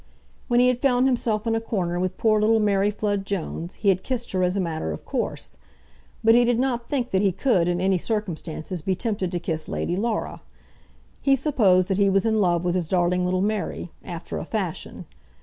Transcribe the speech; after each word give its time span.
When 0.47 0.59
he 0.59 0.67
had 0.67 0.79
found 0.81 1.05
himself 1.05 1.45
in 1.45 1.53
a 1.53 1.61
corner 1.61 1.99
with 1.99 2.17
poor 2.17 2.41
little 2.41 2.59
Mary 2.59 2.89
Flood 2.89 3.23
Jones, 3.23 3.75
he 3.75 3.89
had 3.89 4.01
kissed 4.01 4.31
her 4.31 4.41
as 4.41 4.57
a 4.57 4.59
matter 4.59 4.91
of 4.91 5.05
course; 5.05 5.57
but 6.23 6.33
he 6.33 6.43
did 6.43 6.57
not 6.57 6.89
think 6.89 7.11
that 7.11 7.21
he 7.21 7.31
could, 7.31 7.67
in 7.67 7.79
any 7.79 7.99
circumstances, 7.99 8.81
be 8.81 8.95
tempted 8.95 9.31
to 9.31 9.39
kiss 9.39 9.69
Lady 9.69 9.95
Laura. 9.95 10.41
He 11.21 11.35
supposed 11.35 11.87
that 11.87 11.99
he 11.99 12.09
was 12.09 12.25
in 12.25 12.41
love 12.41 12.65
with 12.65 12.73
his 12.73 12.89
darling 12.89 13.25
little 13.25 13.41
Mary, 13.43 13.91
after 14.03 14.39
a 14.39 14.43
fashion. 14.43 15.05